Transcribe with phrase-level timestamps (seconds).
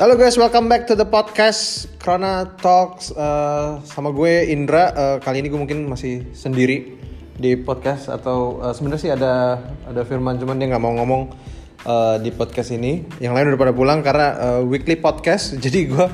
[0.00, 4.88] Halo guys, welcome back to the podcast Krona Talks uh, sama gue Indra.
[4.96, 6.96] Uh, kali ini gue mungkin masih sendiri
[7.36, 11.36] di podcast atau uh, sebenarnya sih ada ada Firman cuman dia nggak mau ngomong
[11.84, 13.04] uh, di podcast ini.
[13.20, 15.52] Yang lain udah pada pulang karena uh, weekly podcast.
[15.68, 16.06] Jadi gue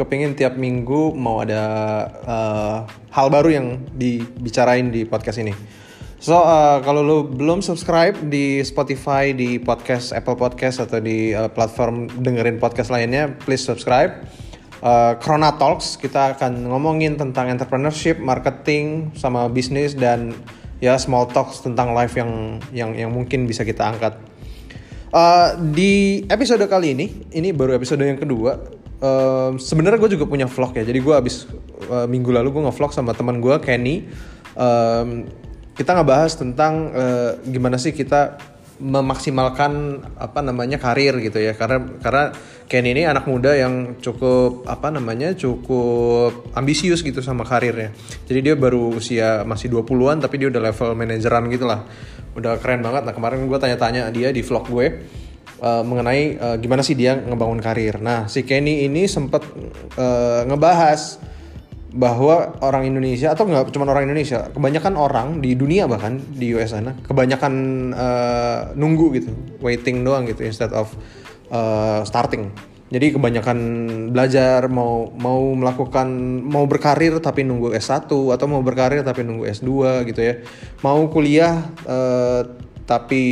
[0.00, 1.64] kepingin tiap minggu mau ada
[2.24, 2.76] uh,
[3.12, 3.66] hal baru yang
[4.00, 5.52] dibicarain di podcast ini.
[6.20, 11.48] So uh, kalau lo belum subscribe di Spotify, di podcast Apple Podcast atau di uh,
[11.48, 14.28] platform dengerin podcast lainnya, please subscribe.
[14.84, 20.36] Uh, Krona Talks kita akan ngomongin tentang entrepreneurship, marketing, sama bisnis dan
[20.76, 24.20] ya small talks tentang life yang yang yang mungkin bisa kita angkat.
[25.16, 28.60] Uh, di episode kali ini, ini baru episode yang kedua.
[29.00, 30.84] Uh, Sebenarnya gue juga punya vlog ya.
[30.84, 31.48] Jadi gue abis
[31.88, 34.04] uh, minggu lalu gue ngevlog sama teman gue Kenny.
[34.52, 35.24] Um,
[35.74, 38.38] kita ngebahas tentang uh, gimana sih kita
[38.80, 41.52] memaksimalkan apa namanya karir gitu ya.
[41.52, 42.24] Karena karena
[42.70, 47.92] Ken ini anak muda yang cukup apa namanya cukup ambisius gitu sama karirnya.
[48.30, 51.84] Jadi dia baru usia masih 20-an tapi dia udah level manajeran gitu lah
[52.38, 53.02] udah keren banget.
[53.04, 54.86] Nah kemarin gue tanya-tanya dia di vlog gue
[55.60, 57.98] uh, mengenai uh, gimana sih dia ngebangun karir.
[58.00, 59.44] Nah si Kenny ini sempet
[59.98, 61.20] uh, ngebahas
[61.90, 66.70] bahwa orang Indonesia atau nggak cuma orang Indonesia, kebanyakan orang di dunia bahkan di US
[66.70, 67.54] sana kebanyakan
[67.94, 70.90] uh, nunggu gitu, waiting doang gitu instead of
[71.50, 72.50] uh, starting.
[72.90, 73.58] Jadi kebanyakan
[74.10, 76.10] belajar mau mau melakukan
[76.42, 80.42] mau berkarir tapi nunggu S1 atau mau berkarir tapi nunggu S2 gitu ya.
[80.82, 82.42] Mau kuliah uh,
[82.90, 83.22] tapi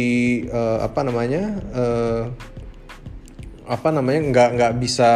[0.46, 1.58] uh, apa namanya?
[1.74, 2.30] Uh,
[3.68, 5.10] apa namanya nggak nggak bisa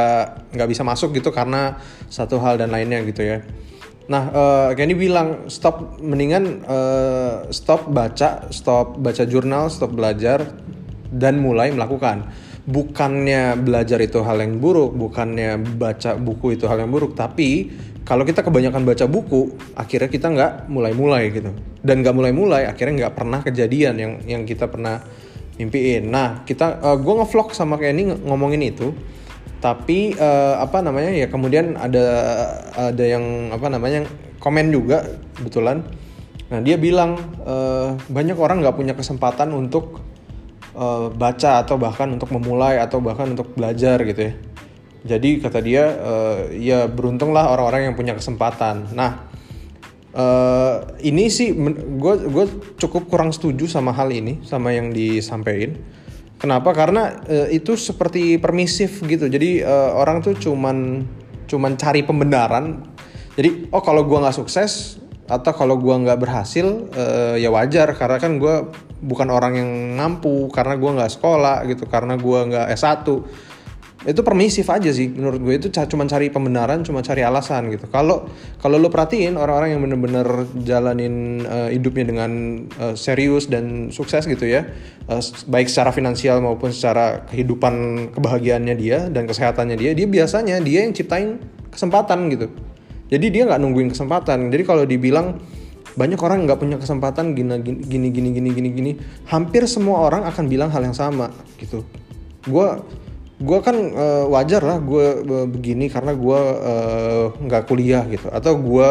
[0.52, 1.80] nggak bisa masuk gitu karena
[2.12, 3.40] satu hal dan lainnya gitu ya.
[4.10, 10.52] Nah, uh, Kenny bilang stop mendingan uh, stop baca, stop baca jurnal, stop belajar
[11.08, 12.28] dan mulai melakukan.
[12.62, 17.70] Bukannya belajar itu hal yang buruk, bukannya baca buku itu hal yang buruk, tapi
[18.02, 21.50] kalau kita kebanyakan baca buku, akhirnya kita nggak mulai-mulai gitu.
[21.82, 25.02] Dan nggak mulai-mulai, akhirnya nggak pernah kejadian yang yang kita pernah
[25.62, 26.10] mimpiin.
[26.10, 28.90] Nah, kita uh, gue ngevlog sama Kenny ngomongin itu.
[29.62, 32.02] Tapi uh, apa namanya ya kemudian ada
[32.74, 34.02] ada yang apa namanya
[34.42, 35.06] komen juga
[35.38, 35.86] kebetulan.
[36.50, 37.14] Nah, dia bilang
[37.46, 40.02] uh, banyak orang nggak punya kesempatan untuk
[40.74, 44.34] uh, baca atau bahkan untuk memulai atau bahkan untuk belajar gitu ya.
[45.02, 48.90] Jadi kata dia uh, ya beruntunglah orang-orang yang punya kesempatan.
[48.94, 49.31] Nah,
[50.16, 51.52] uh, ini sih
[51.98, 52.46] gue gue
[52.78, 55.76] cukup kurang setuju sama hal ini sama yang disampaikan.
[56.40, 56.74] Kenapa?
[56.74, 59.30] Karena uh, itu seperti permisif gitu.
[59.30, 61.06] Jadi uh, orang tuh cuman
[61.46, 62.82] cuman cari pembenaran.
[63.38, 64.98] Jadi oh kalau gue nggak sukses
[65.30, 67.94] atau kalau gue nggak berhasil uh, ya wajar.
[67.94, 68.68] Karena kan gue
[69.02, 73.06] bukan orang yang mampu karena gue nggak sekolah gitu karena gue nggak S1
[74.02, 75.54] itu permisif aja sih menurut gue.
[75.62, 77.86] Itu cuma cari pembenaran cuma cari alasan gitu.
[77.86, 78.26] Kalau
[78.58, 80.26] kalau lo perhatiin orang-orang yang bener-bener
[80.66, 82.30] jalanin uh, hidupnya dengan
[82.82, 84.66] uh, serius dan sukses gitu ya
[85.06, 90.82] uh, baik secara finansial maupun secara kehidupan kebahagiaannya dia dan kesehatannya dia dia biasanya dia
[90.82, 91.38] yang ciptain
[91.70, 92.50] kesempatan gitu.
[93.12, 94.48] Jadi dia nggak nungguin kesempatan.
[94.50, 95.38] Jadi kalau dibilang
[95.92, 98.92] banyak orang nggak punya kesempatan gini gini gini gini gini gini
[99.28, 101.28] hampir semua orang akan bilang hal yang sama
[101.60, 101.84] gitu.
[102.48, 102.80] Gue
[103.42, 106.40] gue kan uh, wajar lah gue uh, begini karena gue
[107.42, 108.30] nggak uh, kuliah gitu.
[108.30, 108.90] Atau gue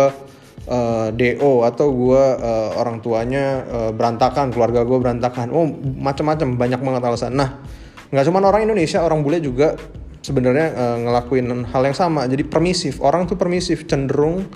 [0.67, 5.55] uh, do atau gue uh, orang tuanya uh, berantakan keluarga gue berantakan.
[5.55, 5.65] Oh
[5.97, 7.31] macam-macam banyak banget alasan.
[7.39, 7.63] Nah
[8.11, 9.79] nggak cuma orang Indonesia orang bule juga
[10.19, 12.27] sebenarnya uh, ngelakuin hal yang sama.
[12.27, 14.51] Jadi permisif orang tuh permisif cenderung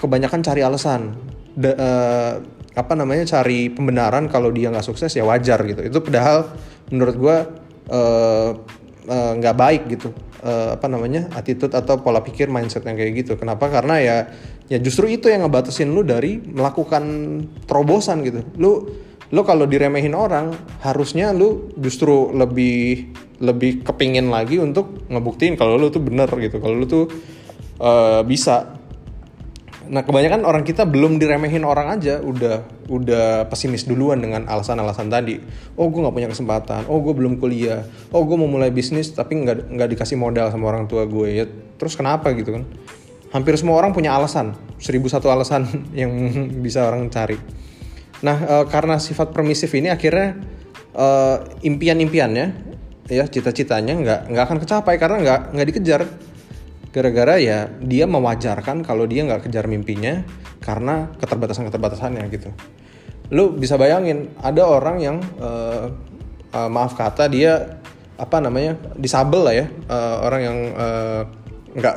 [0.00, 1.12] kebanyakan cari alasan.
[1.54, 2.40] De, uh,
[2.74, 5.84] apa namanya cari pembenaran kalau dia nggak sukses ya wajar gitu.
[5.84, 6.50] Itu padahal
[6.90, 7.36] menurut gue
[9.08, 10.10] nggak uh, baik gitu.
[10.44, 13.32] Uh, apa namanya attitude atau pola pikir mindset yang kayak gitu.
[13.40, 13.72] Kenapa?
[13.72, 14.16] Karena ya
[14.68, 17.04] ya justru itu yang ngebatasin lu dari melakukan
[17.64, 18.44] terobosan gitu.
[18.60, 18.84] Lu
[19.32, 20.52] lu kalau diremehin orang
[20.84, 23.10] harusnya lu justru lebih
[23.40, 26.60] lebih kepingin lagi untuk ngebuktiin kalau lu tuh bener gitu.
[26.60, 27.08] Kalau lu tuh
[27.80, 28.83] uh, bisa
[29.88, 35.40] Nah kebanyakan orang kita belum diremehin orang aja udah udah pesimis duluan dengan alasan-alasan tadi.
[35.76, 36.88] Oh gue nggak punya kesempatan.
[36.88, 37.84] Oh gue belum kuliah.
[38.10, 41.44] Oh gue mau mulai bisnis tapi nggak nggak dikasih modal sama orang tua gue ya.
[41.76, 42.64] Terus kenapa gitu kan?
[43.34, 44.54] Hampir semua orang punya alasan.
[44.78, 45.66] Seribu satu alasan
[46.00, 46.12] yang
[46.60, 47.36] bisa orang cari.
[48.24, 50.38] Nah e, karena sifat permisif ini akhirnya
[50.92, 51.06] e,
[51.66, 52.46] impian-impiannya
[53.04, 56.02] ya cita-citanya nggak nggak akan kecapai karena nggak nggak dikejar
[56.94, 60.22] gara-gara ya dia mewajarkan kalau dia nggak kejar mimpinya
[60.62, 62.54] karena keterbatasan-keterbatasannya gitu.
[63.34, 65.90] Lu bisa bayangin ada orang yang uh,
[66.54, 67.82] uh, maaf kata dia
[68.14, 71.22] apa namanya disabel lah ya uh, orang yang uh,
[71.74, 71.94] nggak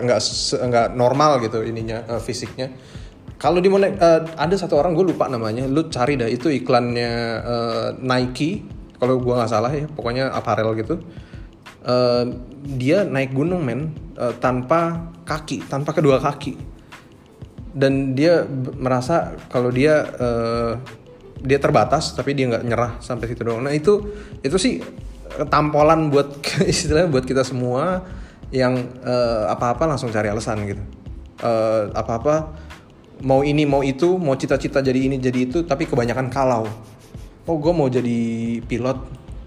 [0.65, 2.73] nggak normal gitu ininya uh, fisiknya
[3.37, 3.85] kalau di uh,
[4.33, 7.13] ada satu orang gue lupa namanya lu cari dah itu iklannya
[7.45, 8.65] uh, Nike
[8.97, 10.97] kalau gue nggak salah ya pokoknya apparel gitu
[12.67, 16.59] dia naik gunung men uh, tanpa kaki tanpa kedua kaki.
[17.77, 18.43] Dan dia
[18.75, 20.75] merasa kalau dia uh,
[21.39, 23.63] dia terbatas tapi dia nggak nyerah sampai situ doang.
[23.63, 24.03] Nah itu
[24.41, 24.81] itu sih
[25.47, 26.41] tampolan buat
[26.71, 28.03] istilahnya buat kita semua
[28.49, 30.83] yang uh, apa-apa langsung cari alasan gitu.
[31.37, 32.57] Uh, apa-apa
[33.21, 36.65] mau ini mau itu mau cita-cita jadi ini jadi itu tapi kebanyakan kalau.
[37.47, 38.19] Oh gue mau jadi
[38.67, 38.97] pilot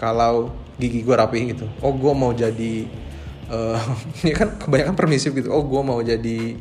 [0.00, 1.68] kalau gigi gue rapi gitu.
[1.84, 2.88] Oh gue mau jadi
[3.52, 3.76] uh,
[4.28, 5.52] ya kan kebanyakan permisif gitu.
[5.52, 6.56] Oh gue mau jadi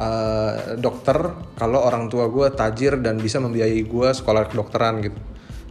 [0.00, 5.18] uh, dokter kalau orang tua gue tajir dan bisa membiayai gue sekolah kedokteran gitu.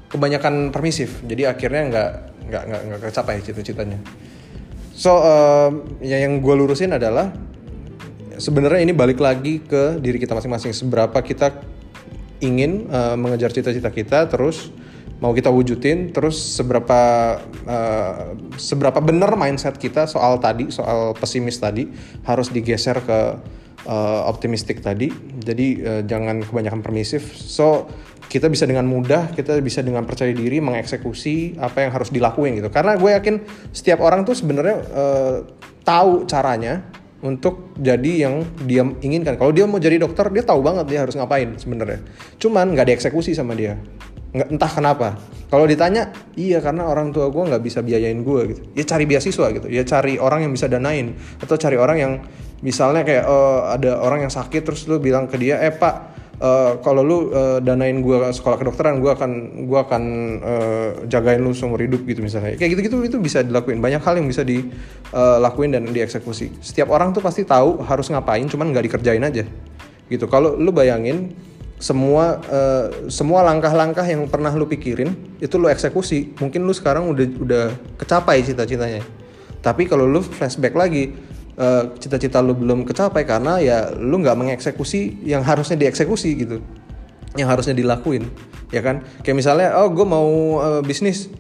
[0.08, 1.26] Kebanyakan permisif.
[1.26, 2.10] Jadi akhirnya nggak
[2.48, 4.00] nggak nggak nggak kecapai cita-citanya.
[4.94, 5.70] So uh,
[6.00, 7.34] ya yang gue lurusin adalah
[8.38, 10.72] sebenarnya ini balik lagi ke diri kita masing-masing.
[10.72, 11.58] Seberapa kita
[12.38, 14.70] ingin uh, mengejar cita-cita kita terus
[15.18, 17.00] mau kita wujudin terus seberapa
[17.66, 21.90] uh, seberapa benar mindset kita soal tadi soal pesimis tadi
[22.26, 23.20] harus digeser ke
[23.90, 25.10] uh, optimistik tadi
[25.42, 27.90] jadi uh, jangan kebanyakan permisif so
[28.28, 32.68] kita bisa dengan mudah, kita bisa dengan percaya diri mengeksekusi apa yang harus dilakuin gitu.
[32.68, 33.36] Karena gue yakin
[33.72, 35.36] setiap orang tuh sebenarnya uh,
[35.88, 36.84] tahu caranya
[37.24, 39.40] untuk jadi yang dia inginkan.
[39.40, 42.04] Kalau dia mau jadi dokter, dia tahu banget dia harus ngapain sebenarnya.
[42.38, 43.80] Cuman nggak dieksekusi sama dia.
[44.38, 45.08] Nggak, entah kenapa.
[45.48, 48.62] Kalau ditanya, iya karena orang tua gue nggak bisa biayain gue gitu.
[48.76, 49.68] Ya cari beasiswa gitu.
[49.72, 52.14] Ya cari orang yang bisa danain atau cari orang yang
[52.62, 56.78] misalnya kayak uh, ada orang yang sakit terus lu bilang ke dia, eh pak Uh,
[56.86, 59.32] kalau lu uh, danain gue sekolah kedokteran gue akan
[59.66, 60.04] gue akan
[60.46, 64.22] uh, jagain lu seumur hidup gitu misalnya kayak gitu gitu itu bisa dilakuin banyak hal
[64.22, 69.26] yang bisa dilakuin dan dieksekusi setiap orang tuh pasti tahu harus ngapain cuman nggak dikerjain
[69.26, 69.50] aja
[70.14, 71.34] gitu kalau lu bayangin
[71.78, 76.34] semua uh, semua langkah-langkah yang pernah lu pikirin itu lu eksekusi.
[76.42, 77.64] Mungkin lu sekarang udah udah
[78.02, 79.06] kecapai cita-citanya.
[79.62, 81.14] Tapi kalau lu flashback lagi
[81.58, 86.62] Eh, cita-cita lu belum kecapai karena ya lu nggak mengeksekusi yang harusnya dieksekusi gitu.
[87.34, 88.30] Yang harusnya dilakuin
[88.70, 89.02] ya kan?
[89.26, 91.34] Kayak misalnya oh gue mau uh, bisnis.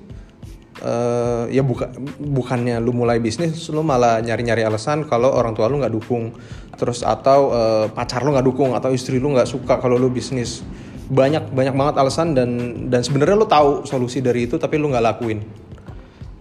[0.78, 1.90] Uh, ya buka
[2.22, 6.38] bukannya lu mulai bisnis lu malah nyari-nyari alasan kalau orang tua lu nggak dukung
[6.78, 10.62] terus atau uh, pacar lu nggak dukung atau istri lu nggak suka kalau lu bisnis.
[11.10, 12.50] Banyak banyak banget alasan dan
[12.94, 15.42] dan sebenarnya lu tahu solusi dari itu tapi lu nggak lakuin.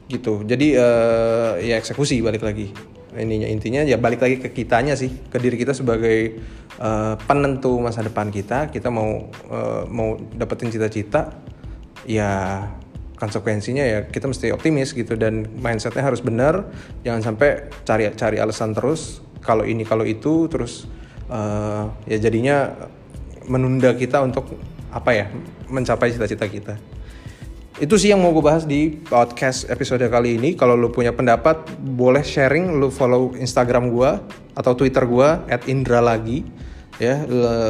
[0.06, 0.44] Gitu.
[0.44, 2.70] Jadi uh, ya eksekusi balik lagi.
[3.16, 6.36] Ininya intinya ya balik lagi ke kitanya sih ke diri kita sebagai
[6.76, 8.68] uh, penentu masa depan kita.
[8.68, 11.32] Kita mau uh, mau dapetin cita-cita
[12.04, 12.62] ya
[13.16, 15.16] konsekuensinya ya kita mesti optimis gitu.
[15.16, 16.68] Dan mindsetnya harus benar.
[17.08, 20.90] Jangan sampai cari cari alasan terus kalau ini kalau itu terus
[21.30, 22.74] uh, ya jadinya
[23.46, 24.58] menunda kita untuk
[24.90, 25.26] apa ya
[25.70, 26.74] mencapai cita-cita kita
[27.76, 30.56] itu sih yang mau gue bahas di podcast episode kali ini.
[30.56, 32.80] Kalau lu punya pendapat, boleh sharing.
[32.80, 34.10] Lu follow Instagram gue
[34.56, 35.28] atau Twitter gue
[35.68, 36.40] @indra lagi.
[36.96, 37.20] Ya,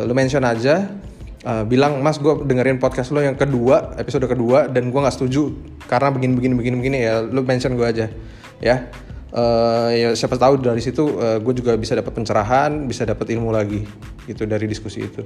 [0.06, 0.94] lu, mention aja.
[1.43, 5.55] Uh, bilang mas gue dengerin podcast lo yang kedua episode kedua dan gue nggak setuju
[5.87, 8.11] karena begini begini begini begini ya lu mention gue aja
[8.59, 8.90] ya
[9.37, 13.52] uh, ya siapa tahu dari situ uh, gue juga bisa dapat pencerahan bisa dapat ilmu
[13.52, 13.85] lagi
[14.25, 15.23] gitu dari diskusi itu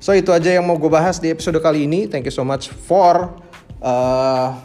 [0.00, 2.72] so itu aja yang mau gue bahas di episode kali ini thank you so much
[2.72, 3.30] for
[3.84, 4.56] uh,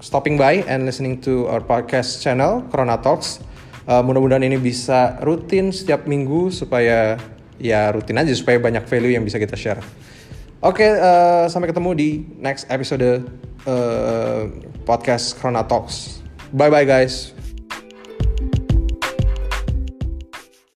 [0.00, 3.42] stopping by and listening to our podcast channel Corona Talks.
[3.88, 7.16] Uh, mudah-mudahan ini bisa rutin setiap minggu supaya
[7.56, 9.80] ya rutin aja supaya banyak value yang bisa kita share.
[10.58, 13.24] Oke, okay, uh, sampai ketemu di next episode
[13.64, 14.42] uh,
[14.84, 16.20] podcast Corona Talks.
[16.52, 17.37] Bye bye guys.